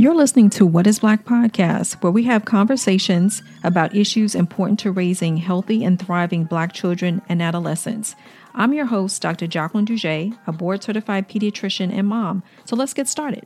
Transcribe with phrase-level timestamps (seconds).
[0.00, 4.92] You're listening to What is Black podcast, where we have conversations about issues important to
[4.92, 8.14] raising healthy and thriving Black children and adolescents.
[8.54, 9.48] I'm your host, Dr.
[9.48, 12.44] Jacqueline Dougé, a board certified pediatrician and mom.
[12.64, 13.44] So let's get started.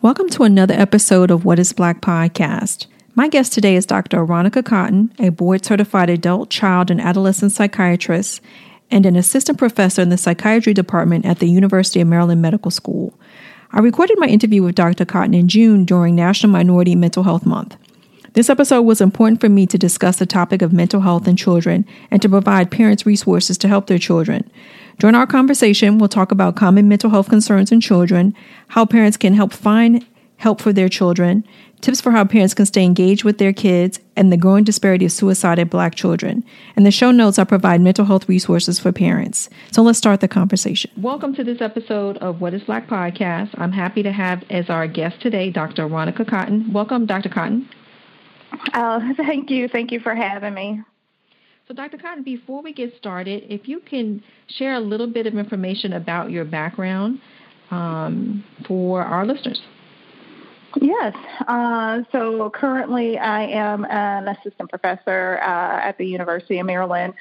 [0.00, 2.86] Welcome to another episode of What is Black podcast.
[3.16, 4.18] My guest today is Dr.
[4.18, 8.40] Aronica Cotton, a board certified adult, child, and adolescent psychiatrist
[8.92, 13.18] and an assistant professor in the psychiatry department at the University of Maryland Medical School.
[13.74, 15.06] I recorded my interview with Dr.
[15.06, 17.78] Cotton in June during National Minority Mental Health Month.
[18.34, 21.86] This episode was important for me to discuss the topic of mental health in children
[22.10, 24.50] and to provide parents resources to help their children.
[24.98, 28.34] During our conversation, we'll talk about common mental health concerns in children,
[28.68, 30.04] how parents can help find
[30.36, 31.42] help for their children,
[31.82, 35.12] tips for how parents can stay engaged with their kids, and the growing disparity of
[35.12, 36.44] suicide in black children.
[36.76, 39.50] In the show notes, I provide mental health resources for parents.
[39.72, 40.92] So let's start the conversation.
[40.96, 43.50] Welcome to this episode of What is Black podcast.
[43.58, 45.88] I'm happy to have as our guest today Dr.
[45.88, 46.72] Aronica Cotton.
[46.72, 47.28] Welcome, Dr.
[47.28, 47.68] Cotton.
[48.74, 49.68] Oh, thank you.
[49.68, 50.82] Thank you for having me.
[51.66, 51.98] So, Dr.
[51.98, 54.22] Cotton, before we get started, if you can
[54.56, 57.18] share a little bit of information about your background
[57.72, 59.60] um, for our listeners.
[60.80, 61.14] Yes.
[61.46, 67.14] Uh, so currently, I am an assistant professor uh, at the University of Maryland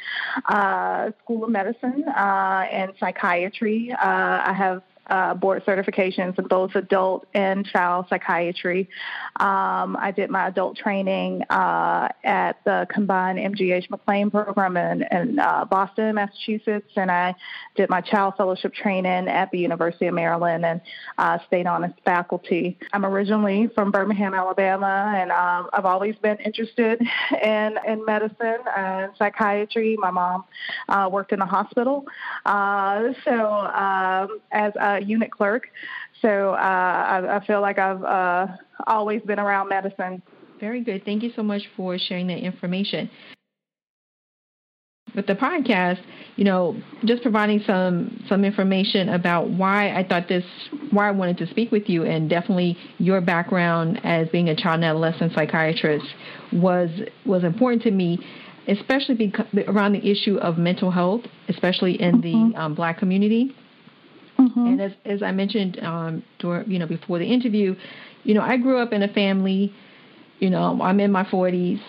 [0.45, 3.91] uh, School of Medicine uh, and Psychiatry.
[3.91, 8.89] Uh, I have uh, board certifications in both adult and child psychiatry.
[9.37, 15.39] Um, I did my adult training uh, at the combined MGH McLean program in, in
[15.39, 17.35] uh, Boston, Massachusetts, and I
[17.75, 20.81] did my child fellowship training at the University of Maryland and
[21.17, 22.77] uh, stayed on as faculty.
[22.93, 27.01] I'm originally from Birmingham, Alabama, and um, I've always been interested
[27.43, 29.97] in, in medicine and psychiatry.
[29.97, 30.43] My mom
[30.89, 32.05] uh, worked in a hospital,
[32.45, 35.69] uh, so um, as a unit clerk.
[36.21, 38.47] So uh, I, I, feel like I've uh,
[38.85, 40.21] always been around medicine.
[40.59, 41.03] Very good.
[41.03, 43.09] Thank you so much for sharing that information.
[45.15, 45.99] With the podcast,
[46.37, 50.45] you know, just providing some some information about why I thought this,
[50.91, 54.75] why I wanted to speak with you, and definitely your background as being a child
[54.75, 56.05] and adolescent psychiatrist
[56.53, 56.89] was
[57.25, 58.19] was important to me
[58.67, 62.51] especially because, around the issue of mental health, especially in mm-hmm.
[62.51, 63.55] the um, black community.
[64.41, 64.65] Mm-hmm.
[64.67, 67.75] And as as I mentioned, um, during, you know, before the interview,
[68.23, 69.73] you know, I grew up in a family.
[70.39, 71.79] You know, I'm in my 40s,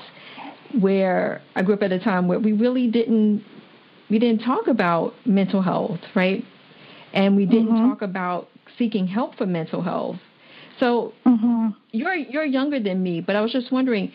[0.78, 3.44] where I grew up at a time where we really didn't
[4.10, 6.44] we didn't talk about mental health, right?
[7.14, 7.88] And we didn't mm-hmm.
[7.88, 8.48] talk about
[8.78, 10.16] seeking help for mental health.
[10.78, 11.68] So mm-hmm.
[11.92, 14.12] you're you're younger than me, but I was just wondering,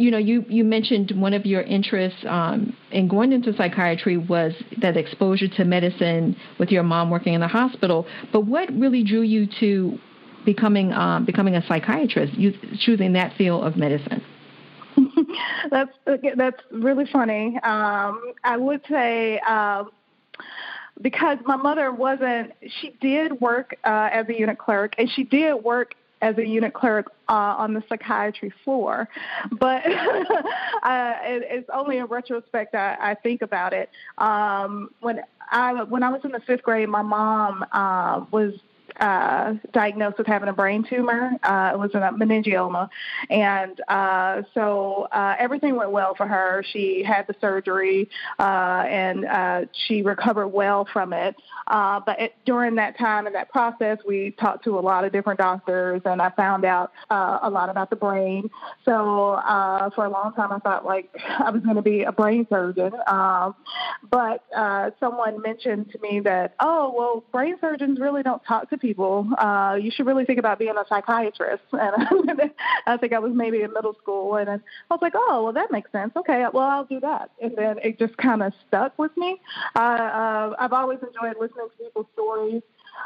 [0.00, 4.54] you know, you you mentioned one of your interests um, in going into psychiatry was
[4.80, 8.06] that exposure to medicine with your mom working in the hospital.
[8.32, 9.98] But what really drew you to
[10.44, 14.24] becoming um, becoming a psychiatrist, you choosing that field of medicine?
[15.70, 15.92] that's
[16.36, 17.58] that's really funny.
[17.62, 19.38] Um, I would say.
[19.40, 19.90] Um,
[21.02, 25.54] because my mother wasn't, she did work uh, as a unit clerk, and she did
[25.54, 29.08] work as a unit clerk uh, on the psychiatry floor.
[29.50, 29.86] But
[30.82, 33.90] uh, it, it's only in retrospect I, I think about it.
[34.18, 38.54] Um, when I when I was in the fifth grade, my mom uh, was
[38.98, 41.32] uh, diagnosed with having a brain tumor.
[41.42, 42.88] Uh, it was a meningioma,
[43.28, 46.64] and uh, so uh, everything went well for her.
[46.72, 48.08] She had the surgery,
[48.38, 51.36] uh, and uh, she recovered well from it.
[51.66, 55.38] But it, during that time and that process, we talked to a lot of different
[55.38, 58.50] doctors, and I found out a lot about the brain.
[58.84, 59.40] So
[59.94, 62.92] for a long time, I thought like I was going to be a brain surgeon.
[63.06, 63.54] Um,
[64.10, 64.44] but
[64.98, 68.89] someone mentioned to me that, oh, well, brain surgeons really don't talk to people.
[68.98, 71.62] Uh, you should really think about being a psychiatrist.
[71.72, 72.52] And
[72.86, 74.58] I think I was maybe in middle school, and I
[74.90, 76.12] was like, oh, well, that makes sense.
[76.16, 77.30] Okay, well, I'll do that.
[77.40, 79.40] And then it just kind of stuck with me.
[79.74, 82.62] Uh, uh, I've always enjoyed listening to people's stories.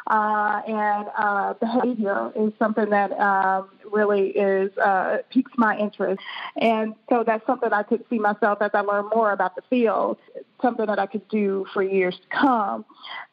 [0.06, 6.20] Uh, and uh, behavior is something that um, really is uh, piques my interest,
[6.56, 10.18] and so that's something I could see myself as I learn more about the field,
[10.60, 12.84] something that I could do for years to come.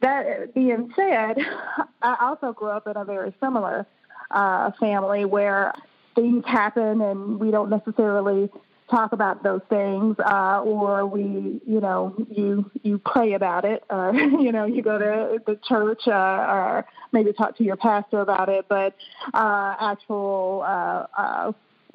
[0.01, 1.37] That being said,
[2.01, 3.85] I also grew up in a very similar
[4.31, 5.73] uh, family where
[6.15, 8.49] things happen and we don't necessarily
[8.91, 14.13] talk about those things, uh, or we, you know, you you pray about it, or
[14.15, 18.49] you know, you go to the church, uh, or maybe talk to your pastor about
[18.49, 18.65] it.
[18.67, 18.95] But
[19.33, 21.51] uh, actual uh, uh,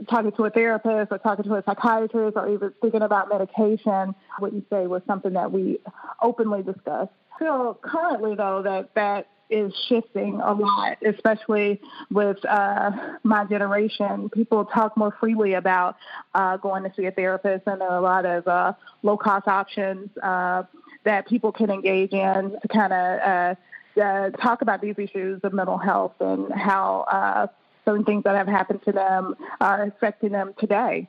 [0.08, 4.52] talking to a therapist or talking to a psychiatrist or even thinking about medication, what
[4.52, 5.78] you say was something that we
[6.20, 7.12] openly discussed.
[7.34, 12.90] I feel currently though that that is shifting a lot, especially with uh,
[13.22, 14.28] my generation.
[14.30, 15.96] People talk more freely about
[16.34, 18.72] uh, going to see a therapist, and there are a lot of uh,
[19.02, 20.64] low cost options uh,
[21.04, 25.52] that people can engage in to kind of uh, uh, talk about these issues of
[25.52, 27.50] mental health and how
[27.84, 31.08] certain things that have happened to them are affecting them today.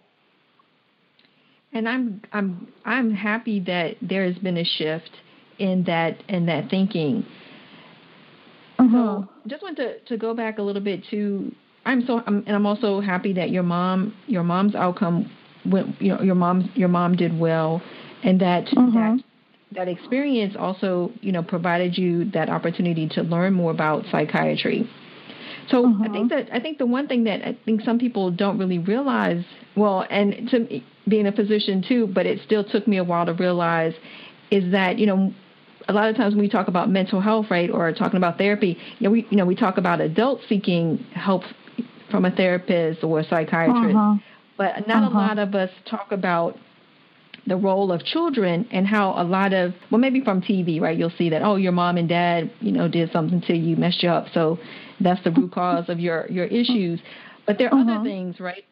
[1.74, 5.12] And I'm I'm I'm happy that there has been a shift
[5.60, 7.26] in that in that thinking.
[8.88, 8.96] Mm-hmm.
[8.96, 11.52] So just want to, to go back a little bit to
[11.86, 15.32] I'm so I'm, and I'm also happy that your mom your mom's outcome
[15.66, 17.82] went you know your mom your mom did well
[18.24, 18.94] and that mm-hmm.
[18.94, 19.24] that
[19.72, 24.90] that experience also you know provided you that opportunity to learn more about psychiatry.
[25.70, 26.04] So mm-hmm.
[26.04, 28.80] I think that I think the one thing that I think some people don't really
[28.80, 29.44] realize
[29.76, 33.34] well and to being a physician too but it still took me a while to
[33.34, 33.94] realize
[34.52, 35.34] is that you know
[35.88, 38.78] a lot of times when we talk about mental health, right, or talking about therapy,
[39.00, 41.44] you know, we you know we talk about adults seeking help
[42.12, 44.16] from a therapist or a psychiatrist, uh-huh.
[44.58, 45.10] but not uh-huh.
[45.10, 46.58] a lot of us talk about
[47.46, 51.10] the role of children and how a lot of well maybe from TV right you'll
[51.18, 54.10] see that oh your mom and dad you know did something to you messed you
[54.10, 54.60] up so
[55.00, 57.00] that's the root cause of your your issues
[57.46, 58.00] but there are uh-huh.
[58.00, 58.66] other things right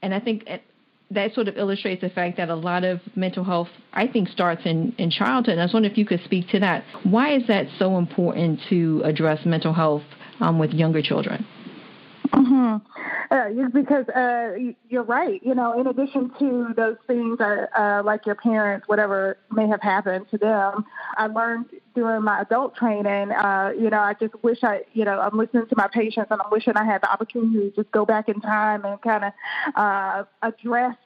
[0.00, 0.44] and I think
[1.14, 4.62] that sort of illustrates the fact that a lot of mental health, I think, starts
[4.64, 5.52] in, in childhood.
[5.52, 6.84] And I was wondering if you could speak to that.
[7.04, 10.02] Why is that so important to address mental health
[10.40, 11.46] um, with younger children?
[12.32, 12.76] Mm-hmm.
[13.30, 14.56] Uh, because uh,
[14.88, 15.40] you're right.
[15.42, 20.26] You know, in addition to those things, uh, like your parents, whatever may have happened
[20.30, 20.84] to them,
[21.16, 23.32] I learned during my adult training.
[23.32, 26.40] Uh, you know, I just wish I, you know, I'm listening to my patients, and
[26.40, 29.32] I'm wishing I had the opportunity to just go back in time and kind of
[29.74, 30.96] uh, address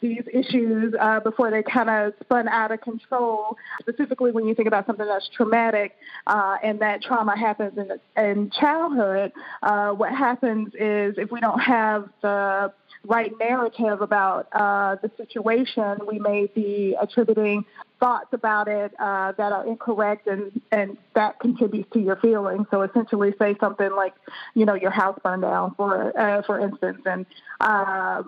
[0.00, 3.56] these issues uh, before they kind of spun out of control.
[3.80, 8.50] Specifically, when you think about something that's traumatic uh, and that trauma happens in, in
[8.50, 9.32] childhood,
[9.62, 12.72] uh, what happens is if we don't have the
[13.06, 17.64] right narrative about uh, the situation, we may be attributing
[18.00, 22.66] thoughts about it uh, that are incorrect, and and that contributes to your feelings.
[22.70, 24.14] So essentially, say something like,
[24.54, 27.26] you know, your house burned down, for uh, for instance, and
[27.60, 28.22] uh,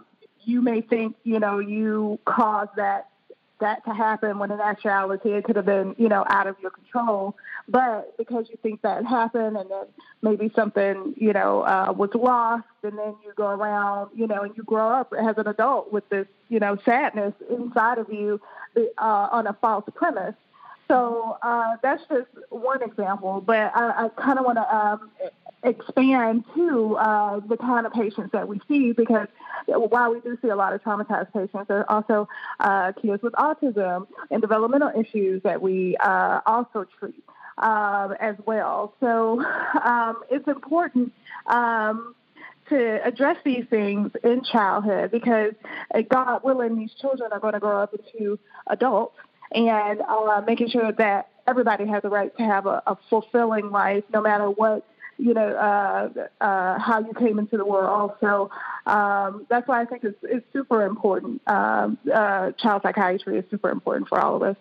[0.47, 3.09] you may think, you know, you caused that
[3.59, 6.71] that to happen when in actuality it could have been, you know, out of your
[6.71, 7.35] control.
[7.69, 9.87] But because you think that happened and then
[10.21, 14.55] maybe something, you know, uh, was lost and then you go around, you know, and
[14.59, 18.41] you grow up as an adult with this, you know, sadness inside of you
[18.77, 20.35] uh, on a false premise.
[20.87, 25.11] So uh, that's just one example, but I, I kind of want to um,
[25.67, 29.27] expand to uh, the kind of patients that we see because
[29.67, 32.29] while we do see a lot of traumatized patients, there are also
[32.61, 37.23] uh, kids with autism and developmental issues that we uh, also treat
[37.59, 38.95] um, as well.
[39.01, 39.45] So
[39.85, 41.13] um, it's important.
[41.47, 42.15] Um,
[42.69, 45.53] to address these things in childhood because
[45.95, 49.17] uh, God willing, these children are going to grow up into adults
[49.53, 54.03] and uh, making sure that everybody has the right to have a, a fulfilling life
[54.13, 54.85] no matter what
[55.19, 58.13] you know, uh, uh, how you came into the world.
[58.21, 58.51] So
[58.87, 61.41] um, that's why I think it's, it's super important.
[61.47, 64.57] Um, uh, child psychiatry is super important for all of us.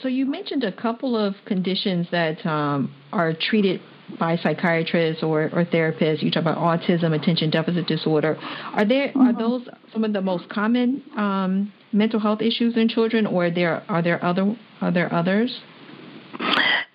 [0.00, 3.80] So you mentioned a couple of conditions that um, are treated
[4.18, 6.22] by psychiatrists or, or therapists.
[6.22, 8.36] You talk about autism, attention deficit disorder.
[8.74, 9.20] Are there mm-hmm.
[9.20, 13.50] are those some of the most common um, mental health issues in children, or are
[13.50, 15.60] there are there other are there others?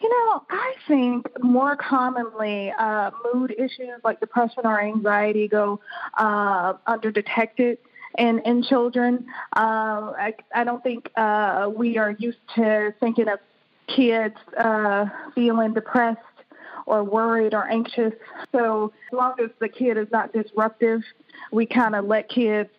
[0.08, 5.82] You know, I think more commonly uh, mood issues like depression or anxiety go
[6.18, 7.78] uh, underdetected
[8.18, 9.26] in, in children.
[9.54, 13.40] Uh, I, I don't think uh, we are used to thinking of
[13.88, 16.20] kids uh, feeling depressed
[16.86, 18.14] or worried or anxious.
[18.54, 21.02] So as long as the kid is not disruptive,
[21.52, 22.70] we kind of let kids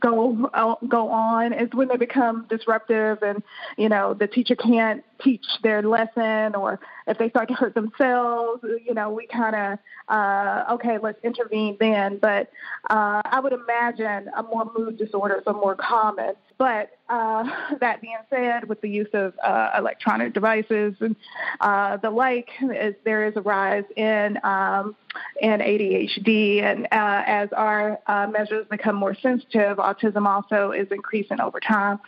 [0.00, 3.42] go uh, go on is when they become disruptive and
[3.76, 8.62] you know the teacher can't teach their lesson or if they start to hurt themselves
[8.84, 9.78] you know we kind of
[10.08, 12.18] uh, okay let's intervene then.
[12.18, 12.50] But
[12.90, 16.34] uh, i would imagine a more mood disorders are more common.
[16.58, 17.44] But uh,
[17.80, 21.16] that being said with the use of uh, electronic devices and
[21.60, 24.96] uh, the like is, there is a rise in um,
[25.40, 27.98] in adhd and uh, as our
[28.30, 32.00] measures become more sensitive autism also is increasing over time.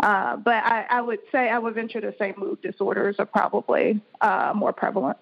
[0.00, 4.00] Uh, but I, I, would say I would venture to say mood disorders are probably
[4.20, 5.16] uh, more prevalent.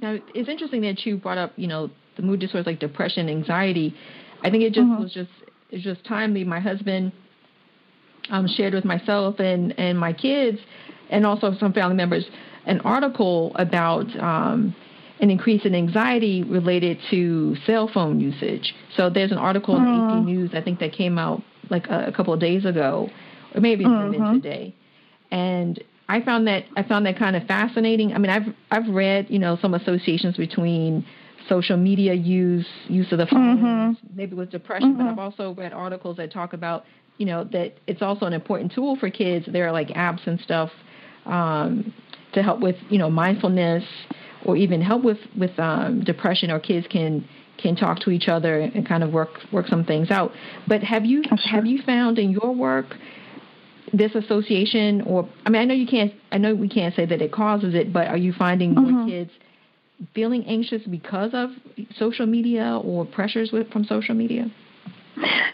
[0.00, 3.94] Now it's interesting that you brought up, you know, the mood disorders like depression, anxiety.
[4.42, 5.02] I think it just mm-hmm.
[5.02, 5.30] was just
[5.70, 6.44] it's just timely.
[6.44, 7.12] My husband
[8.30, 10.58] um, shared with myself and and my kids,
[11.10, 12.26] and also some family members,
[12.66, 14.06] an article about.
[14.20, 14.74] Um,
[15.20, 18.74] an increase in anxiety related to cell phone usage.
[18.96, 22.12] So there's an article in AP News, I think that came out like a, a
[22.12, 23.08] couple of days ago,
[23.56, 24.34] or maybe it's mm-hmm.
[24.34, 24.74] today.
[25.30, 28.12] And I found that I found that kind of fascinating.
[28.12, 31.04] I mean, I've I've read you know some associations between
[31.48, 34.16] social media use, use of the phone, mm-hmm.
[34.16, 35.04] maybe with depression, mm-hmm.
[35.04, 36.84] but I've also read articles that talk about
[37.18, 39.46] you know that it's also an important tool for kids.
[39.50, 40.70] There are like apps and stuff
[41.24, 41.92] um,
[42.34, 43.84] to help with you know mindfulness
[44.44, 48.60] or even help with with um, depression, or kids can can talk to each other
[48.60, 50.32] and kind of work work some things out.
[50.68, 51.36] But have you sure.
[51.50, 52.94] have you found in your work
[53.92, 57.22] this association, or I mean, I know you can't, I know we can't say that
[57.22, 58.90] it causes it, but are you finding mm-hmm.
[58.90, 59.30] more kids
[60.14, 61.50] feeling anxious because of
[61.96, 64.50] social media or pressures with from social media?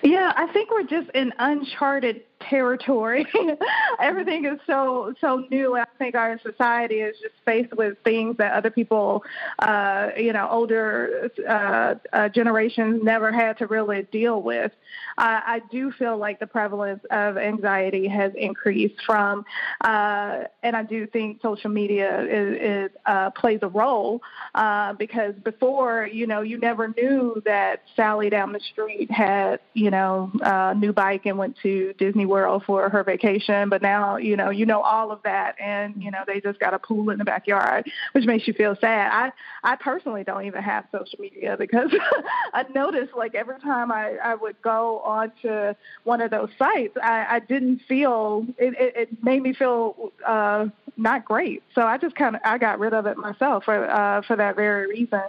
[0.03, 3.27] Yeah, I think we're just in uncharted territory.
[3.99, 5.75] Everything is so so new.
[5.75, 9.25] I think our society is just faced with things that other people,
[9.59, 14.71] uh, you know, older uh, uh, generations never had to really deal with.
[15.19, 19.45] I do feel like the prevalence of anxiety has increased from,
[19.83, 24.21] uh, and I do think social media is, is uh, plays a role
[24.55, 29.91] uh, because before, you know, you never knew that Sally down the street had, you
[29.91, 33.69] know, a new bike and went to Disney World for her vacation.
[33.69, 36.75] But now, you know, you know all of that, and you know they just got
[36.75, 39.11] a pool in the backyard, which makes you feel sad.
[39.13, 39.33] I
[39.73, 41.95] I personally don't even have social media because
[42.55, 47.27] I noticed like every time I I would go onto one of those sites, I,
[47.37, 48.97] I didn't feel it, it.
[48.97, 51.63] It made me feel uh, not great.
[51.75, 54.57] So I just kind of I got rid of it myself for uh, for that
[54.57, 55.23] very reason.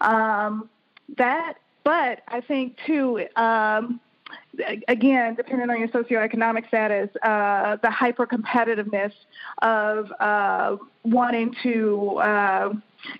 [0.00, 0.68] Um,
[1.16, 3.26] that, but I think too.
[3.36, 4.00] Um,
[4.88, 9.12] again, depending on your socioeconomic status, uh, the hyper competitiveness
[9.62, 12.72] of uh, wanting to uh,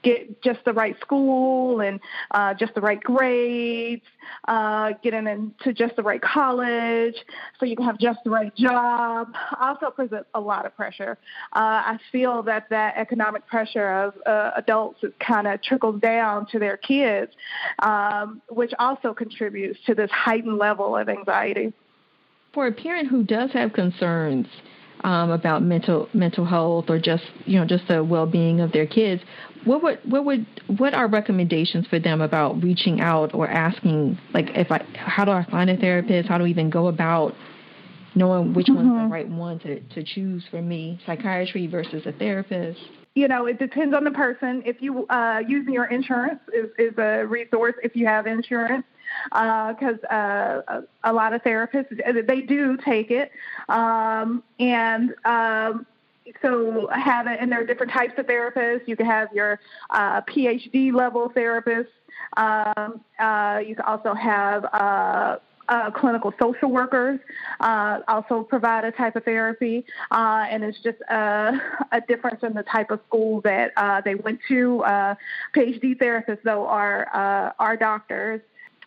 [0.03, 2.01] get just the right school and
[2.33, 4.03] uh, just the right grades,
[4.49, 7.15] uh, getting into just the right college,
[7.61, 11.19] so you can have just the right job, also presents a lot of pressure.
[11.53, 14.15] Uh, I feel that that economic pressure of
[14.57, 17.33] adults kind of trickles down to their kids,
[17.81, 21.26] um, which also contributes to this heightened level of anxiety.
[22.53, 24.47] For a parent who does have concerns,
[25.05, 28.87] um, about mental mental health or just you know just the well being of their
[28.87, 29.23] kids.
[29.65, 30.47] What would what would
[30.79, 35.33] what are recommendations for them about reaching out or asking like if I how do
[35.33, 36.29] I find a therapist?
[36.29, 37.35] How do I even go about
[38.15, 38.77] knowing which mm-hmm.
[38.77, 39.13] one's the mm-hmm.
[39.13, 42.81] right one to, to choose for me, psychiatry versus a therapist?
[43.15, 44.63] You know, it depends on the person.
[44.67, 48.85] If you uh, using your insurance is, is a resource if you have insurance
[49.31, 53.33] because uh, uh, a lot of therapists they do take it,
[53.69, 55.87] um, and um,
[56.43, 57.39] so have it.
[57.41, 58.87] And there are different types of therapists.
[58.87, 61.89] You can have your uh, PhD level therapists.
[62.37, 65.37] Um, uh, you can also have uh,
[65.69, 67.19] uh, clinical social workers
[67.61, 71.61] uh, also provide a type of therapy, uh, and it's just a,
[71.93, 74.83] a, difference in the type of school that uh, they went to.
[75.55, 78.41] PhD therapists, though, are are doctors,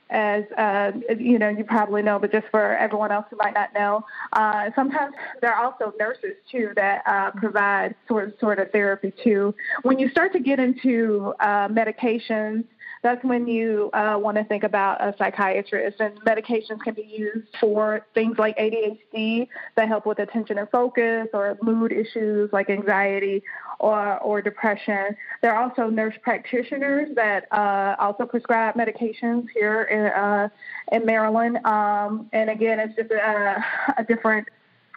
[0.09, 3.73] as uh, you know, you probably know, but just for everyone else who might not
[3.73, 8.71] know, uh, sometimes there are also nurses too that uh, provide sort of, sort of
[8.71, 9.53] therapy too.
[9.83, 12.65] When you start to get into uh, medications
[13.01, 15.99] that's when you uh, want to think about a psychiatrist.
[15.99, 21.27] And medications can be used for things like ADHD that help with attention and focus,
[21.33, 23.43] or mood issues like anxiety
[23.79, 25.15] or, or depression.
[25.41, 30.49] There are also nurse practitioners that uh, also prescribe medications here in, uh,
[30.91, 31.65] in Maryland.
[31.65, 33.63] Um, and again, it's just a,
[33.97, 34.47] a different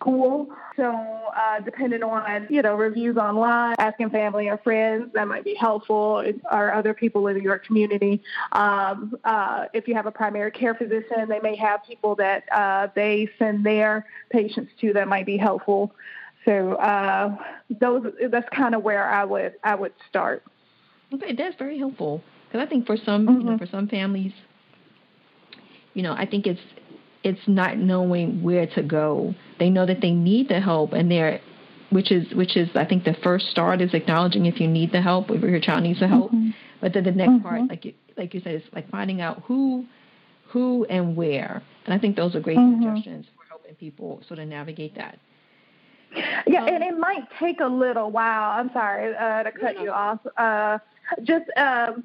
[0.02, 0.48] school.
[0.76, 5.54] So, uh, depending on, you know, reviews online, asking family or friends, that might be
[5.54, 8.22] helpful, or other people in your community.
[8.52, 12.88] Um, uh, if you have a primary care physician, they may have people that uh,
[12.94, 15.94] they send their patients to that might be helpful.
[16.44, 17.36] So, uh,
[17.80, 20.42] those that's kind of where I would I would start.
[21.14, 23.38] Okay, that's very helpful because I think for some mm-hmm.
[23.38, 23.64] you know, mm-hmm.
[23.64, 24.32] for some families,
[25.94, 26.60] you know, I think it's
[27.24, 29.34] it's not knowing where to go.
[29.58, 31.40] They know that they need the help, and they're
[31.90, 35.02] which is which is I think the first start is acknowledging if you need the
[35.02, 36.32] help, if your child needs the help.
[36.32, 36.50] Mm-hmm.
[36.80, 37.48] But then the next mm-hmm.
[37.48, 39.84] part, like you, like you said, is like finding out who,
[40.48, 41.62] who and where.
[41.84, 42.82] And I think those are great mm-hmm.
[42.82, 45.18] suggestions for helping people sort of navigate that.
[46.46, 48.58] Yeah, um, and it might take a little while.
[48.58, 49.84] I'm sorry uh, to cut you, know.
[49.84, 50.18] you off.
[50.36, 50.78] Uh,
[51.22, 52.04] just um,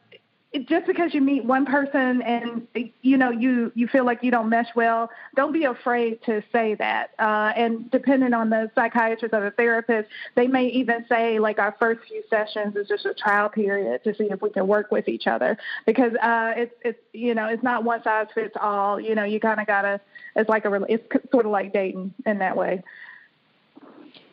[0.59, 2.67] just because you meet one person and
[3.01, 6.75] you know you you feel like you don't mesh well, don't be afraid to say
[6.75, 7.11] that.
[7.19, 11.75] Uh, and depending on the psychiatrist or the therapist, they may even say like our
[11.79, 15.07] first few sessions is just a trial period to see if we can work with
[15.07, 18.99] each other because uh, it's it's you know it's not one size fits all.
[18.99, 19.99] You know you kind of gotta
[20.35, 22.83] it's like a it's sort of like dating in that way.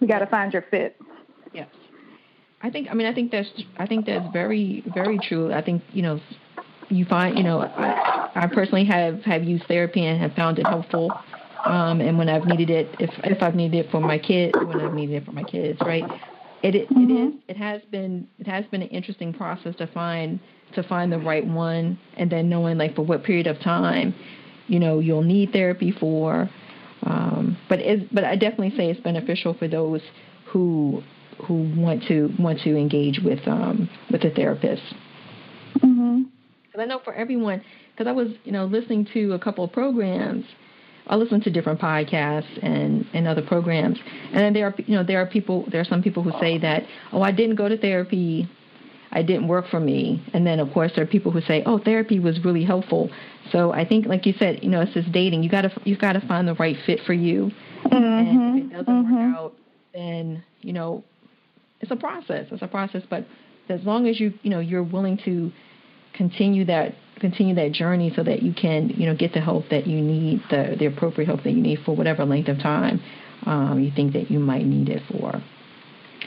[0.00, 1.00] You got to find your fit.
[1.52, 1.69] Yes.
[2.64, 2.88] I think.
[2.90, 3.49] I mean, I think that's.
[3.76, 5.52] I think that's very, very true.
[5.52, 6.18] I think you know,
[6.88, 7.37] you find.
[7.37, 11.12] You know, I, I personally have have used therapy and have found it helpful.
[11.66, 14.80] Um, and when I've needed it, if if I've needed it for my kids, when
[14.80, 16.04] I've needed it for my kids, right?
[16.62, 17.11] It it, mm-hmm.
[17.11, 17.35] it is.
[17.49, 18.26] It has been.
[18.38, 20.40] It has been an interesting process to find
[20.75, 24.14] to find the right one, and then knowing like for what period of time,
[24.68, 26.49] you know, you'll need therapy for.
[27.02, 30.00] Um, but it, but I definitely say it's beneficial for those
[30.47, 31.02] who
[31.47, 34.83] who want to want to engage with um, with a therapist.
[35.79, 36.23] Mm-hmm.
[36.79, 37.62] I know for everyone,
[37.93, 40.45] because I was you know listening to a couple of programs.
[41.07, 43.99] I listen to different podcasts and, and other programs,
[44.33, 46.59] and then there are you know there are people there are some people who say
[46.59, 48.49] that oh I didn't go to therapy,
[49.12, 51.79] I didn't work for me, and then of course there are people who say oh
[51.79, 53.11] therapy was really helpful.
[53.53, 56.23] So I think like you said you know it's just dating you gotta you gotta
[56.26, 57.50] find the right fit for you,
[57.85, 57.97] mm-hmm.
[57.97, 59.33] and if it doesn't mm-hmm.
[59.33, 59.55] work out
[59.95, 61.05] then you know
[61.85, 62.47] it's a process.
[62.50, 63.26] It's a process, but
[63.69, 65.53] as long as you you know you're willing to
[66.14, 69.87] continue that continue that journey so that you can you know get the help that
[69.87, 73.03] you need the the appropriate help that you need for whatever length of time
[73.45, 75.43] um, you think that you might need it for.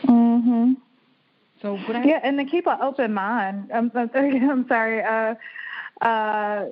[0.06, 0.78] Mhm.
[1.64, 3.72] So I, yeah, and to keep an open mind.
[3.74, 5.02] I'm I'm sorry.
[5.02, 5.34] Uh,
[6.06, 6.66] uh,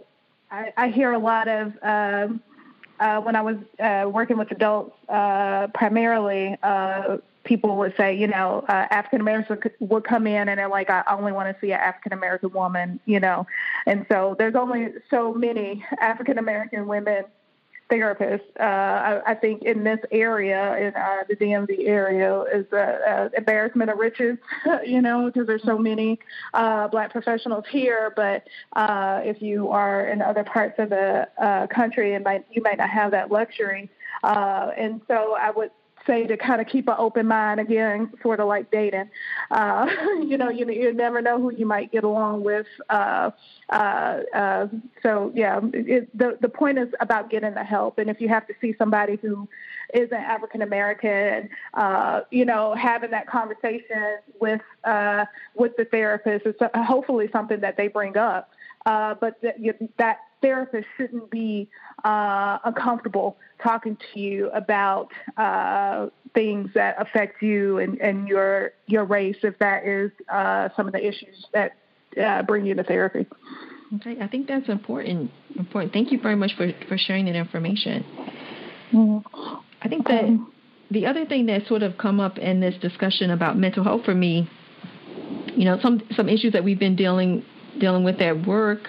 [0.51, 1.73] I, I hear a lot of.
[1.81, 2.41] Um,
[2.97, 8.27] uh, when I was uh, working with adults, uh, primarily, uh, people would say, you
[8.27, 11.71] know, uh, African Americans would come in and they're like, I only want to see
[11.71, 13.47] an African American woman, you know,
[13.85, 17.25] and so there's only so many African American women
[17.89, 18.41] therapists.
[18.59, 23.29] Uh, I, I think in this area, in uh, the DMV area, is uh, uh,
[23.37, 24.37] embarrassment of riches,
[24.85, 26.19] you know, because there's so many
[26.53, 28.11] uh, black professionals here.
[28.15, 32.61] But uh, if you are in other parts of the uh, country, and might you
[32.61, 33.89] might not have that luxury.
[34.23, 35.71] Uh, and so I would
[36.05, 39.09] say to kind of keep an open mind again, sort of like dating.
[39.51, 39.87] Uh,
[40.25, 42.67] you know, you you never know who you might get along with.
[42.89, 43.31] Uh,
[43.69, 44.67] uh, uh,
[45.01, 48.47] so yeah, it, the the point is about getting the help, and if you have
[48.47, 49.47] to see somebody who
[49.93, 56.55] isn't African American, uh, you know, having that conversation with uh, with the therapist is
[56.75, 58.51] hopefully something that they bring up.
[58.85, 59.55] But that,
[59.97, 61.67] that therapist shouldn't be
[62.03, 69.05] uh, uncomfortable talking to you about uh, things that affect you and, and your your
[69.05, 71.75] race if that is uh, some of the issues that
[72.23, 73.25] uh, bring you to therapy.
[73.95, 75.31] Okay, I think that's important.
[75.57, 75.93] Important.
[75.93, 78.05] Thank you very much for for sharing that information.
[78.93, 79.55] Mm-hmm.
[79.81, 80.51] I think that um,
[80.91, 84.13] the other thing that sort of come up in this discussion about mental health for
[84.13, 84.47] me,
[85.55, 87.43] you know, some some issues that we've been dealing
[87.79, 88.81] dealing with at work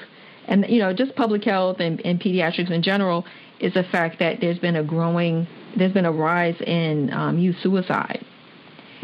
[0.49, 3.25] and you know just public health and, and pediatrics in general
[3.61, 7.57] is the fact that there's been a growing there's been a rise in um, youth
[7.63, 8.25] suicide.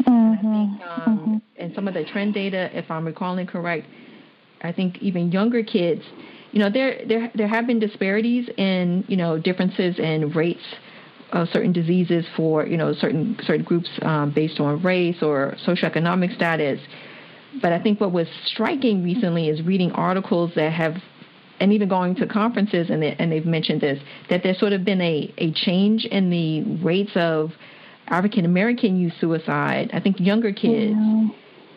[0.07, 0.09] Mm-hmm.
[0.09, 1.37] I think, um, mm-hmm.
[1.57, 3.85] and some of the trend data, if I'm recalling correct,
[4.61, 6.01] I think even younger kids,
[6.51, 10.63] you know, there there there have been disparities in you know differences in rates
[11.31, 16.35] of certain diseases for you know certain certain groups um, based on race or socioeconomic
[16.35, 16.79] status.
[17.61, 20.95] But I think what was striking recently is reading articles that have
[21.63, 23.97] and even going to conferences, and, they, and they've mentioned this,
[24.29, 27.51] that there's sort of been a, a change in the rates of
[28.07, 29.89] African American youth suicide.
[29.93, 30.97] I think younger kids.
[30.99, 31.27] Yeah.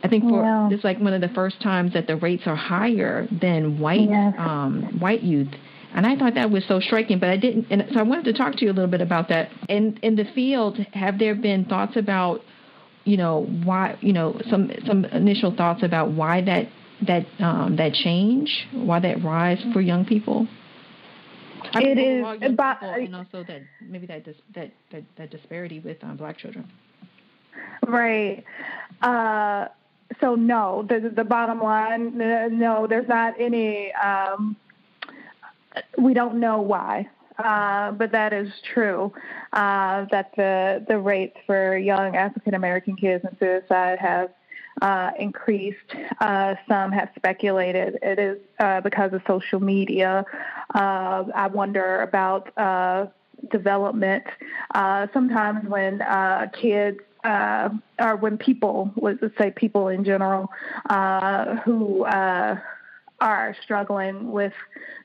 [0.03, 0.69] I think for yeah.
[0.73, 4.35] it's like one of the first times that the rates are higher than white yes.
[4.39, 5.53] um, white youth.
[5.95, 7.67] And I thought that was so striking, but I didn't.
[7.71, 9.51] And so I wanted to talk to you a little bit about that.
[9.69, 12.41] In in the field, have there been thoughts about,
[13.05, 16.67] you know, why, you know, some some initial thoughts about why that
[17.07, 20.47] that um, that change, why that rise for young people?
[21.73, 26.03] I it is, people, and also that maybe that dis, that, that that disparity with
[26.03, 26.71] um, black children.
[27.87, 28.45] Right.
[29.03, 29.67] Uh,
[30.21, 33.93] so no, the the bottom line, no, there's not any.
[33.93, 34.57] Um,
[35.99, 37.09] we don't know why.
[37.39, 39.13] Uh, but that is true.
[39.53, 44.31] Uh, that the the rates for young African American kids in suicide have
[44.83, 45.95] uh, increased.
[46.21, 50.25] Uh, some have speculated it is uh, because of social media.
[50.75, 53.07] Uh, I wonder about uh,
[53.51, 54.25] development.
[54.75, 56.03] Uh, sometimes when
[56.53, 60.51] kids or when people, let's say people in general,
[61.65, 64.53] who are struggling with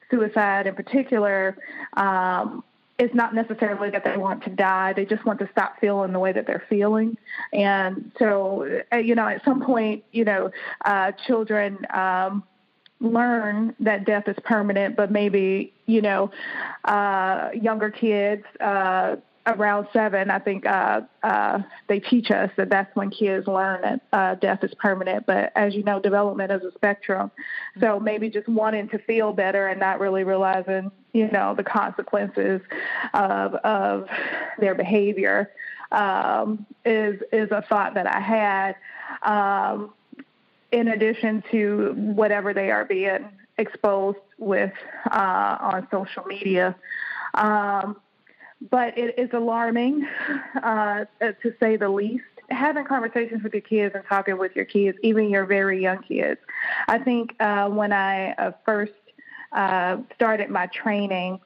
[0.10, 1.58] suicide in particular,
[1.94, 2.64] um,
[3.02, 4.94] it's not necessarily that they want to die.
[4.94, 7.18] They just want to stop feeling the way that they're feeling.
[7.52, 10.52] And so, uh, you know, at some point, you know,
[10.86, 12.44] uh, children um,
[13.00, 16.30] learn that death is permanent, but maybe, you know,
[16.86, 19.16] uh, younger kids, uh,
[19.48, 24.02] around seven, I think uh, uh, they teach us that that's when kids learn that
[24.14, 25.26] uh, death is permanent.
[25.26, 27.32] But as you know, development is a spectrum.
[27.80, 32.62] So maybe just wanting to feel better and not really realizing, you know, the consequences
[33.14, 34.08] of of
[34.60, 35.52] their behavior
[35.92, 38.76] um, is is a thought that I had.
[39.24, 39.94] Um,
[40.72, 44.72] in addition to whatever they are being exposed with
[45.12, 46.76] uh, on social media.
[47.34, 47.98] Um,
[48.70, 50.08] but it is alarming,
[50.62, 52.24] uh, to say the least.
[52.50, 56.40] Having conversations with your kids and talking with your kids, even your very young kids.
[56.88, 58.92] I think uh, when I uh, first
[59.52, 61.40] uh, started my training,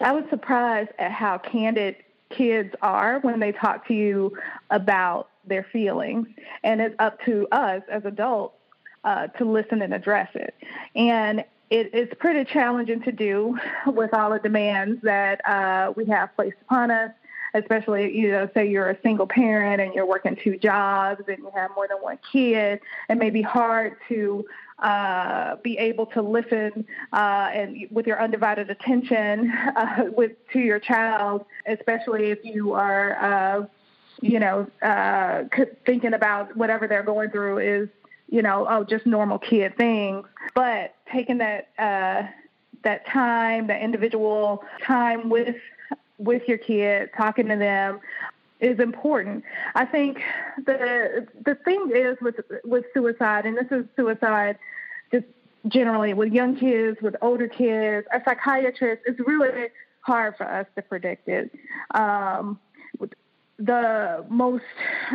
[0.00, 1.96] I was surprised at how candid
[2.30, 4.36] kids are when they talk to you
[4.70, 6.26] about their feelings.
[6.62, 8.56] And it's up to us as adults
[9.04, 10.54] uh, to listen and address it.
[10.94, 11.40] And
[11.70, 16.56] it, it's pretty challenging to do with all the demands that uh, we have placed
[16.62, 17.10] upon us.
[17.54, 21.50] Especially, you know, say you're a single parent and you're working two jobs and you
[21.54, 24.46] have more than one kid, it may be hard to
[24.82, 30.78] uh, be able to listen uh, and with your undivided attention uh, with to your
[30.78, 33.66] child, especially if you are, uh,
[34.20, 35.44] you know, uh,
[35.86, 37.88] thinking about whatever they're going through is
[38.32, 40.26] you know, oh, just normal kid things.
[40.54, 42.22] But taking that uh,
[42.82, 45.56] that time, that individual time with
[46.16, 48.00] with your kid, talking to them
[48.62, 49.44] is important.
[49.74, 50.22] I think
[50.64, 54.56] the the thing is with with suicide, and this is suicide
[55.12, 55.26] just
[55.66, 59.68] generally with young kids, with older kids, a psychiatrist, it's really
[60.00, 61.50] hard for us to predict it.
[61.94, 62.58] Um,
[63.58, 64.64] the most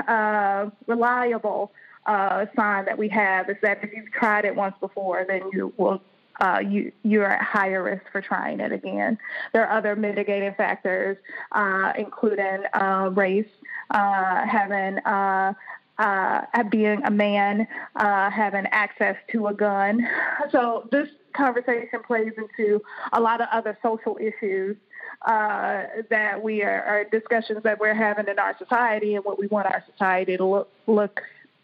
[0.08, 1.72] uh, reliable
[2.06, 5.74] uh, sign that we have is that if you've tried it once before, then you
[5.78, 6.02] will
[6.40, 9.18] uh, you you're at higher risk for trying it again.
[9.54, 11.18] There are other mitigating factors,
[11.52, 13.50] uh, including uh, race,
[13.92, 15.54] uh, having uh,
[15.98, 20.08] uh, being a man, having access to a gun.
[20.52, 22.82] So this conversation plays into
[23.14, 24.78] a lot of other social issues
[25.26, 29.66] that we are, are, discussions that we're having in our society and what we want
[29.66, 31.22] our society to look, look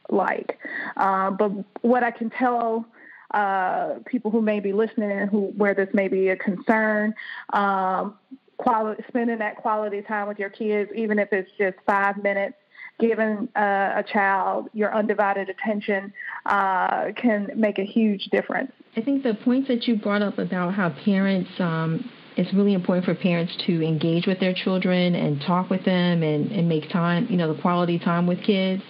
[0.10, 0.58] like.
[0.96, 2.88] But what I can tell
[3.34, 7.14] uh, people who may be listening and who where this may be a concern,
[7.52, 8.16] um,
[8.58, 12.56] quality, spending that quality time with your kids, even if it's just five minutes,
[13.00, 16.14] giving uh, a child your undivided attention
[16.46, 18.72] uh, can make a huge difference.
[18.96, 23.06] I think the points that you brought up about how parents, um, it's really important
[23.06, 27.28] for parents to engage with their children and talk with them and, and make time,
[27.30, 28.84] you know, the quality time with kids.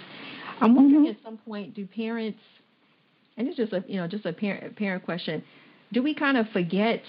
[0.60, 1.12] I'm wondering mm-hmm.
[1.12, 2.40] at some point, do parents,
[3.38, 5.44] and it's just a you know just a parent parent question,
[5.92, 7.02] do we kind of forget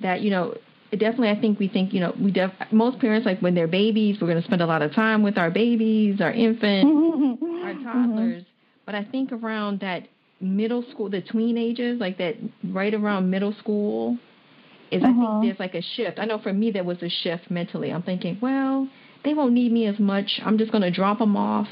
[0.00, 0.54] that you know
[0.92, 4.18] definitely I think we think you know we def most parents like when they're babies
[4.20, 8.42] we're going to spend a lot of time with our babies, our infants, our toddlers,
[8.42, 8.50] mm-hmm.
[8.86, 10.08] but I think around that
[10.40, 14.16] middle school, the tween ages, like that right around middle school,
[14.90, 15.40] is I think uh-huh.
[15.42, 16.18] there's like a shift.
[16.18, 17.90] I know for me there was a shift mentally.
[17.90, 18.88] I'm thinking, well
[19.24, 20.40] they won't need me as much.
[20.44, 21.66] I'm just going to drop them off,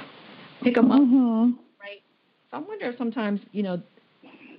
[0.62, 1.52] pick them mm-hmm.
[1.52, 1.61] up,
[2.52, 3.82] I wonder sometimes, you know,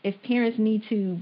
[0.03, 1.19] if parents need to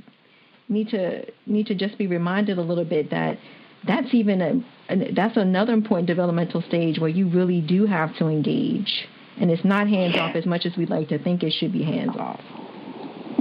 [0.69, 3.37] need to need to just be reminded a little bit that
[3.85, 9.07] that's even a, that's another important developmental stage where you really do have to engage,
[9.39, 11.83] and it's not hands off as much as we'd like to think it should be
[11.83, 12.39] hands off.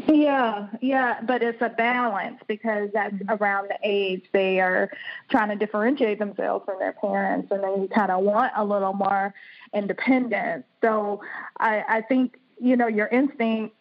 [0.09, 3.43] Yeah, yeah, but it's a balance because that's mm-hmm.
[3.43, 4.91] around the age they are
[5.31, 9.33] trying to differentiate themselves from their parents, and they kind of want a little more
[9.73, 10.65] independence.
[10.83, 11.21] So
[11.59, 13.75] I, I think you know your instinct,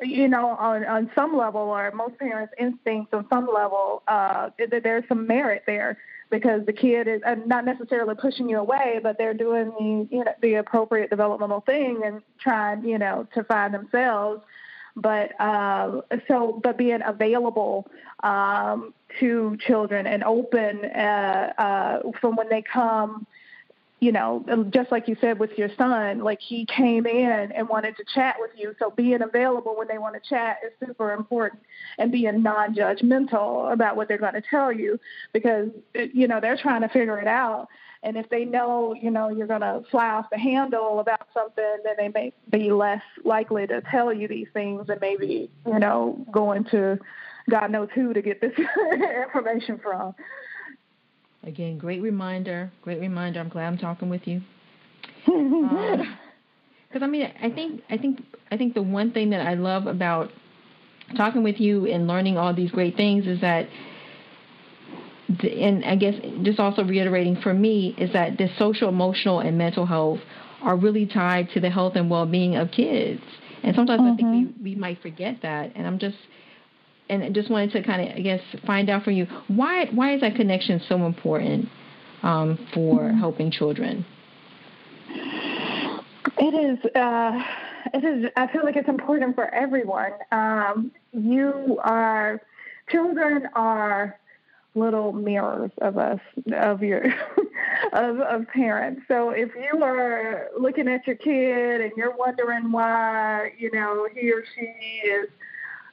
[0.00, 5.04] you know, on on some level, or most parents' instincts on some level, uh, there's
[5.08, 5.98] some merit there
[6.30, 10.32] because the kid is not necessarily pushing you away, but they're doing the you know
[10.40, 14.42] the appropriate developmental thing and trying you know to find themselves.
[14.96, 17.86] But uh, so but being available
[18.22, 23.26] um, to children and open uh, uh, from when they come
[24.02, 27.96] you know, just like you said with your son, like he came in and wanted
[27.96, 28.74] to chat with you.
[28.80, 31.62] So being available when they want to chat is super important
[31.98, 34.98] and being non judgmental about what they're going to tell you
[35.32, 37.68] because, you know, they're trying to figure it out
[38.02, 41.76] And if they know, you know, you're going to fly off the handle about something,
[41.84, 46.26] then they may be less likely to tell you these things and maybe, you know,
[46.32, 46.98] going to
[47.48, 48.52] God knows who to get this
[49.24, 50.14] information from.
[51.44, 52.70] Again, great reminder.
[52.82, 53.40] Great reminder.
[53.40, 54.42] I'm glad I'm talking with you.
[56.92, 59.54] Because um, I mean, I think I think I think the one thing that I
[59.54, 60.30] love about
[61.16, 63.66] talking with you and learning all these great things is that
[65.40, 69.86] and I guess just also reiterating for me is that the social, emotional, and mental
[69.86, 70.20] health
[70.62, 73.22] are really tied to the health and well-being of kids.
[73.62, 74.12] And sometimes mm-hmm.
[74.12, 74.64] I think we, mm-hmm.
[74.64, 75.72] we might forget that.
[75.74, 76.16] And I'm just
[77.12, 80.14] and I just wanted to kind of I guess find out from you why why
[80.14, 81.68] is that connection so important
[82.22, 83.18] um, for mm-hmm.
[83.18, 84.04] helping children?
[86.38, 86.78] It is.
[86.96, 87.42] Uh,
[87.92, 88.30] it is.
[88.36, 90.12] I feel like it's important for everyone.
[90.30, 92.40] Um, you are
[92.90, 94.18] children are
[94.74, 96.20] little mirrors of us,
[96.56, 97.04] of your,
[97.92, 99.02] of, of parents.
[99.06, 104.32] So if you are looking at your kid and you're wondering why, you know, he
[104.32, 105.28] or she is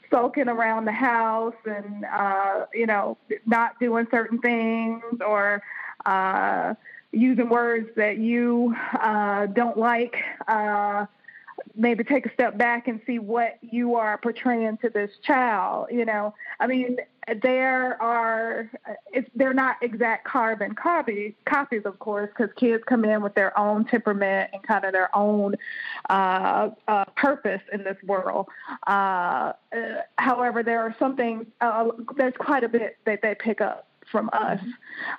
[0.09, 5.61] sulking around the house and, uh, you know, not doing certain things or,
[6.05, 6.73] uh,
[7.11, 10.15] using words that you uh, don't like,
[10.47, 11.05] uh,
[11.75, 15.87] maybe take a step back and see what you are portraying to this child.
[15.91, 16.97] You know, I mean,
[17.41, 18.69] there are
[19.35, 23.85] they're not exact carbon copy copies, of course, because kids come in with their own
[23.85, 25.55] temperament and kind of their own
[26.09, 28.47] uh, uh, purpose in this world.
[28.87, 31.45] Uh, uh however, there are some things.
[31.61, 34.59] Uh, there's quite a bit that they pick up from us.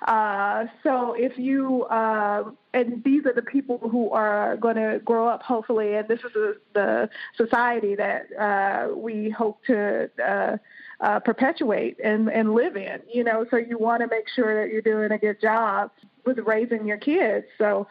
[0.07, 5.27] Uh, so if you, uh, and these are the people who are going to grow
[5.27, 10.57] up, hopefully, and this is the, the society that uh, we hope to uh,
[11.01, 14.71] uh, perpetuate and, and live in, you know, so you want to make sure that
[14.71, 15.91] you're doing a good job
[16.25, 17.45] with raising your kids.
[17.57, 17.87] So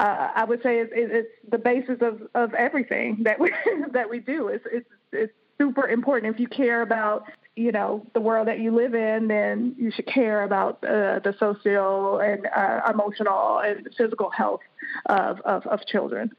[0.00, 3.52] uh, I would say it's, it's the basis of, of everything that we,
[3.92, 4.48] that we do.
[4.48, 7.24] It's, it's, it's super important if you care about
[7.56, 11.34] you know the world that you live in, then you should care about uh, the
[11.38, 14.60] social and uh, emotional and physical health
[15.06, 16.30] of, of, of children.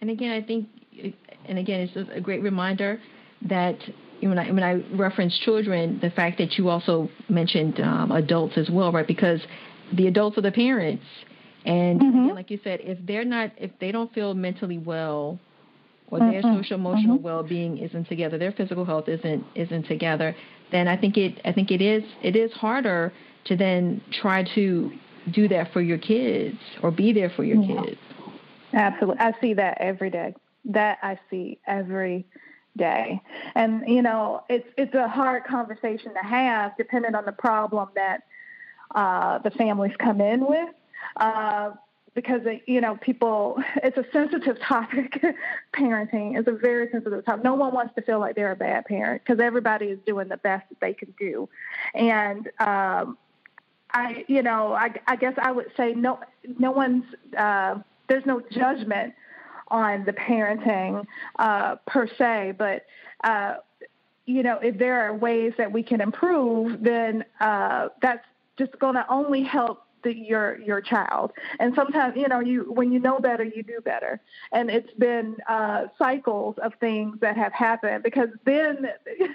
[0.00, 0.68] And again, I think,
[1.46, 3.00] and again, it's just a great reminder
[3.48, 3.76] that
[4.20, 8.70] when I when I reference children, the fact that you also mentioned um, adults as
[8.70, 9.06] well, right?
[9.06, 9.40] Because
[9.92, 11.04] the adults are the parents,
[11.66, 12.34] and mm-hmm.
[12.34, 15.38] like you said, if they're not, if they don't feel mentally well
[16.12, 16.58] or their mm-hmm.
[16.58, 17.24] social emotional mm-hmm.
[17.24, 20.36] well-being isn't together, their physical health isn't isn't together,
[20.70, 23.12] then I think it I think it is it is harder
[23.46, 24.92] to then try to
[25.30, 27.82] do that for your kids or be there for your yeah.
[27.82, 28.00] kids.
[28.74, 29.20] Absolutely.
[29.20, 30.34] I see that every day.
[30.66, 32.26] That I see every
[32.76, 33.22] day.
[33.54, 38.24] And you know, it's it's a hard conversation to have depending on the problem that
[38.94, 40.68] uh, the families come in with.
[41.16, 41.70] Uh,
[42.14, 45.22] because you know people it's a sensitive topic.
[45.74, 47.44] Parenting is a very sensitive topic.
[47.44, 50.36] No one wants to feel like they're a bad parent because everybody is doing the
[50.36, 51.48] best that they can do.
[51.94, 53.18] And um
[53.94, 56.18] i you know i i guess i would say no
[56.58, 57.04] no one's
[57.36, 57.76] uh
[58.08, 59.14] there's no judgment
[59.68, 61.04] on the parenting
[61.38, 62.54] uh per se.
[62.58, 62.86] But
[63.24, 63.56] uh
[64.26, 68.24] you know if there are ways that we can improve then uh that's
[68.58, 71.32] just going to only help the, your your child.
[71.58, 74.20] And sometimes, you know, you when you know better, you do better.
[74.52, 78.88] And it's been uh, cycles of things that have happened because then.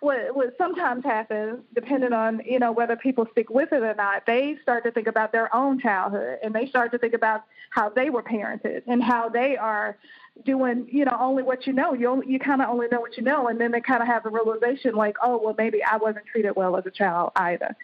[0.00, 4.26] what what sometimes happens, depending on you know whether people stick with it or not,
[4.26, 7.88] they start to think about their own childhood and they start to think about how
[7.88, 9.98] they were parented and how they are
[10.44, 11.94] doing you know only what you know.
[11.94, 14.08] You only, you kind of only know what you know, and then they kind of
[14.08, 17.76] have the realization like, oh well, maybe I wasn't treated well as a child either.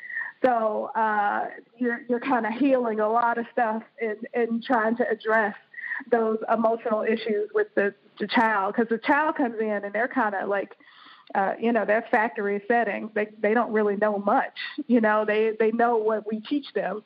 [0.45, 1.47] So uh,
[1.79, 5.55] you're you're kind of healing a lot of stuff and and trying to address
[6.11, 10.35] those emotional issues with the, the child because the child comes in and they're kind
[10.35, 10.77] of like
[11.35, 13.11] uh, you know their factory settings.
[13.15, 15.25] They they don't really know much you know?
[15.25, 17.03] They they know what we teach them.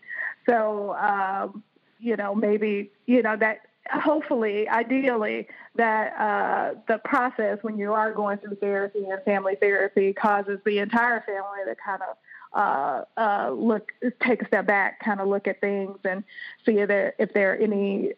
[0.48, 1.62] So um,
[2.00, 5.46] you know maybe you know that hopefully ideally
[5.76, 10.78] that uh, the process when you are going through therapy and family therapy causes the
[10.78, 12.16] entire family to kind of
[12.52, 16.24] uh, uh, look, take a step back, kind of look at things and
[16.64, 18.12] see if there if there are any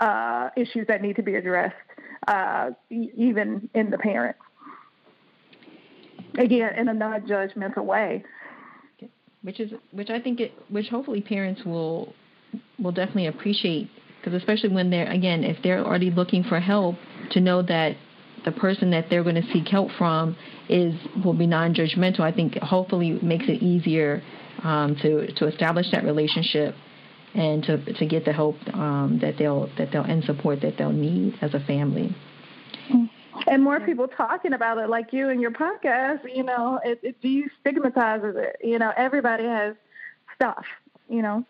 [0.00, 1.74] uh, issues that need to be addressed,
[2.26, 4.40] uh, even in the parents.
[6.36, 8.24] Again, in a non-judgmental way.
[9.42, 12.14] Which is which I think it which hopefully parents will
[12.78, 16.96] will definitely appreciate because especially when they're again if they're already looking for help
[17.32, 17.94] to know that
[18.44, 20.36] the person that they're going to seek help from
[20.68, 22.20] is will be non-judgmental.
[22.20, 24.22] I think hopefully makes it easier
[24.62, 26.74] um, to to establish that relationship
[27.34, 30.92] and to to get the help um, that they'll that they'll and support that they'll
[30.92, 32.14] need as a family.
[33.48, 36.20] And more people talking about it, like you and your podcast.
[36.32, 38.56] You know, it, it destigmatizes it.
[38.62, 39.74] You know, everybody has
[40.36, 40.64] stuff.
[41.08, 41.44] You know.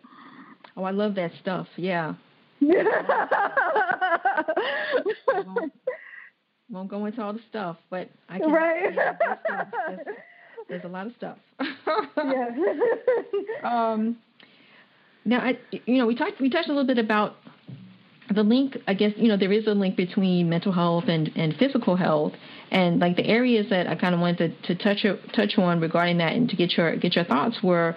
[0.77, 1.67] Oh, I love that stuff.
[1.77, 2.15] Yeah.
[5.27, 5.73] won't,
[6.69, 8.51] won't go into all the stuff, but I can.
[8.51, 8.93] Right.
[8.93, 9.13] Yeah,
[9.87, 9.99] there's,
[10.69, 11.37] there's, a lot of stuff.
[11.59, 12.47] yeah.
[13.63, 14.17] um,
[15.23, 17.35] now, I, you know, we talked, we touched a little bit about
[18.33, 18.77] the link.
[18.87, 22.33] I guess you know there is a link between mental health and, and physical health,
[22.71, 26.17] and like the areas that I kind of wanted to, to touch touch on regarding
[26.17, 27.95] that and to get your get your thoughts were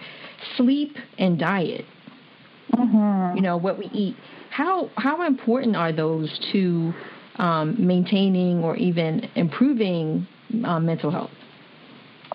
[0.56, 1.84] sleep and diet.
[2.74, 3.36] Mm-hmm.
[3.36, 4.16] You know what we eat.
[4.50, 6.92] How how important are those to
[7.38, 10.26] um, maintaining or even improving
[10.64, 11.30] um, mental health?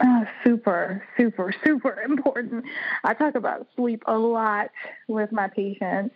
[0.02, 2.66] Uh, super, super, super important.
[3.04, 4.72] I talk about sleep a lot
[5.08, 6.16] with my patients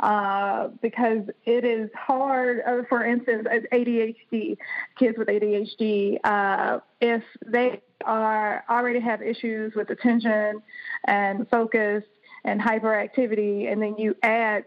[0.00, 2.62] uh, because it is hard.
[2.66, 4.56] Uh, for instance, as ADHD,
[4.98, 10.62] kids with ADHD, uh, if they are already have issues with attention
[11.04, 12.04] and focus
[12.44, 14.64] and hyperactivity, and then you add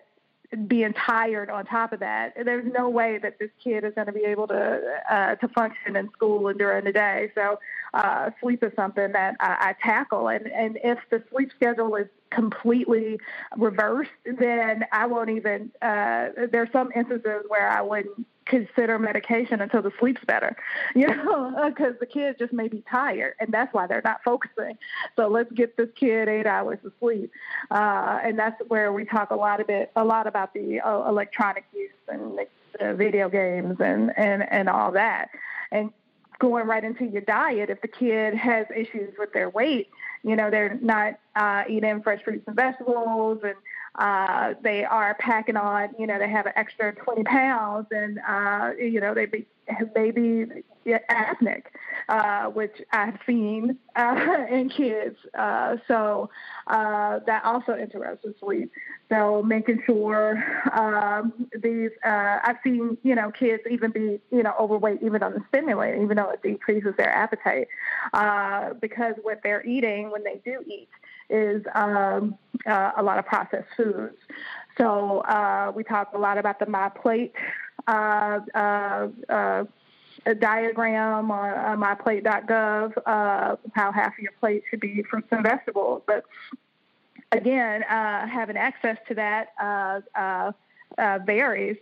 [0.68, 2.34] being tired on top of that.
[2.36, 5.96] There's no way that this kid is going to be able to uh, to function
[5.96, 7.32] in school and during the day.
[7.36, 7.60] So
[7.94, 12.08] uh, sleep is something that I, I tackle, and and if the sleep schedule is
[12.32, 13.20] completely
[13.58, 15.72] reversed, then I won't even.
[15.82, 20.56] Uh, there's some instances where I wouldn't consider medication until the sleep's better,
[20.96, 24.78] you know, because the kid just may be tired, and that's why they're not focusing.
[25.16, 27.32] So let's get this kid eight hours of sleep,
[27.70, 31.08] uh, and that's where we talk a lot of it, a lot about the uh,
[31.08, 32.40] electronic use and
[32.80, 35.30] the video games and and and all that,
[35.72, 35.92] and
[36.40, 37.70] going right into your diet.
[37.70, 39.90] If the kid has issues with their weight,
[40.24, 43.56] you know, they're not uh, eating fresh fruits and vegetables and
[43.96, 48.72] uh, they are packing on, you know, they have an extra 20 pounds and, uh,
[48.80, 49.46] you know, they be,
[49.96, 51.64] maybe apneic,
[52.10, 55.18] uh, which I've seen uh, in kids.
[55.38, 56.30] Uh, so
[56.68, 58.72] uh, that also interests sleep.
[59.10, 64.54] So making sure um, these, uh, I've seen, you know, kids even be, you know,
[64.60, 67.68] overweight even on the stimulant, even though it decreases their appetite,
[68.14, 70.88] uh, because what they're eating when they do eat
[71.32, 74.18] is um, uh, a lot of processed foods.
[74.78, 77.34] So uh, we talk a lot about the My Plate
[77.88, 79.64] uh, uh, uh
[80.40, 86.04] diagram on uh, myplate.gov, uh, how half of your plate should be fruits and vegetables.
[86.06, 86.26] But
[87.32, 89.48] again, having access to that
[91.26, 91.78] varies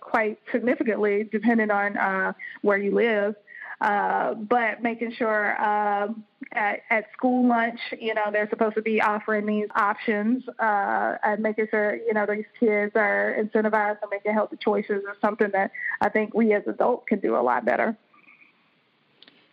[0.00, 3.36] quite significantly depending on where you live.
[3.80, 9.02] Uh, but making sure um, at, at, school lunch, you know, they're supposed to be
[9.02, 14.32] offering these options uh, and making sure, you know, these kids are incentivized to making
[14.32, 17.96] healthy choices is something that I think we as adults can do a lot better.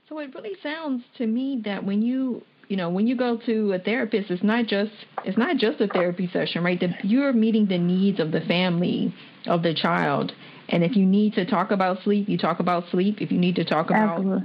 [0.08, 3.74] So it really sounds to me that when you you know when you go to
[3.74, 4.92] a therapist it's not just
[5.26, 9.14] it's not just a therapy session right that you're meeting the needs of the family
[9.48, 10.32] of the child
[10.74, 13.22] and if you need to talk about sleep, you talk about sleep.
[13.22, 14.42] If you need to talk about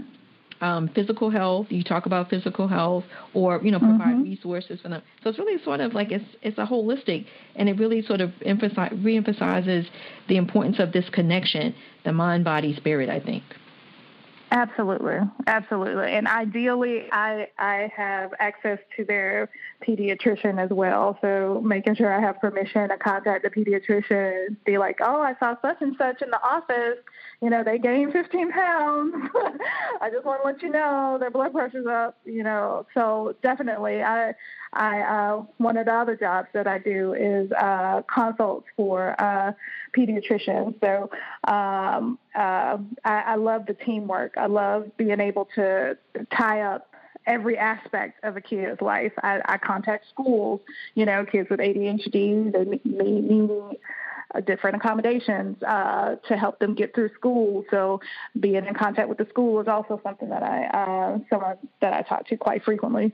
[0.60, 4.24] um, physical health, you talk about physical health, or you know provide mm-hmm.
[4.24, 5.00] resources for them.
[5.24, 7.24] So it's really sort of like it's it's a holistic,
[7.56, 9.86] and it really sort of emphasize reemphasizes
[10.28, 13.08] the importance of this connection, the mind, body, spirit.
[13.08, 13.42] I think.
[14.50, 19.50] Absolutely, absolutely, and ideally, I I have access to their
[19.86, 21.18] pediatrician as well.
[21.20, 25.54] So making sure I have permission to contact the pediatrician, be like, oh, I saw
[25.60, 26.98] such and such in the office.
[27.42, 29.14] You know, they gained 15 pounds.
[30.00, 32.16] I just want to let you know their blood pressure's up.
[32.24, 34.32] You know, so definitely, I
[34.72, 39.52] I uh, one of the other jobs that I do is uh, consults for uh,
[39.96, 40.74] pediatricians.
[40.80, 41.10] So
[41.50, 44.34] um, uh, I, I love the teamwork.
[44.36, 45.96] I love being able to
[46.30, 46.94] tie up
[47.26, 49.12] every aspect of a kid's life.
[49.22, 50.60] I, I contact schools,
[50.94, 53.78] you know, kids with ADHD, they needing need
[54.44, 57.64] different accommodations uh, to help them get through school.
[57.70, 58.00] So
[58.38, 62.02] being in contact with the school is also something that I, uh, someone that I
[62.02, 63.12] talk to quite frequently.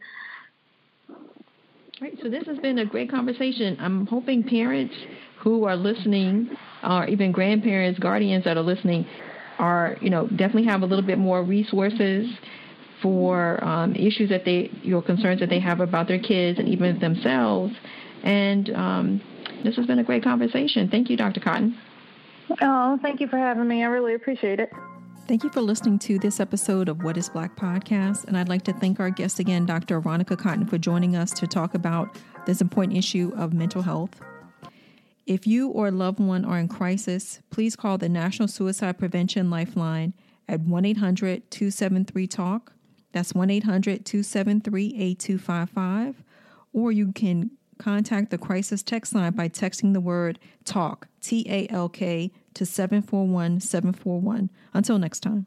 [2.05, 3.79] Right, so this has been a great conversation.
[3.81, 4.95] I'm hoping parents
[5.39, 6.51] who are listening,
[6.87, 9.07] or even grandparents, guardians that are listening,
[9.59, 12.29] are you know definitely have a little bit more resources
[13.01, 16.99] for um, issues that they, your concerns that they have about their kids and even
[16.99, 17.73] themselves.
[18.23, 19.23] And um,
[19.65, 20.91] this has been a great conversation.
[20.91, 21.41] Thank you, Dr.
[21.41, 21.75] Cotton.
[22.61, 23.83] Oh, thank you for having me.
[23.83, 24.71] I really appreciate it.
[25.27, 28.25] Thank you for listening to this episode of What is Black podcast.
[28.25, 29.99] And I'd like to thank our guest again, Dr.
[29.99, 34.21] Aronica Cotton, for joining us to talk about this important issue of mental health.
[35.25, 39.49] If you or a loved one are in crisis, please call the National Suicide Prevention
[39.49, 40.13] Lifeline
[40.47, 42.73] at 1 800 273 TALK.
[43.13, 46.23] That's 1 800 273 8255.
[46.75, 51.67] Or you can contact the crisis text line by texting the word TALK, T A
[51.73, 54.51] L K, to 741 741.
[54.73, 55.47] Until next time.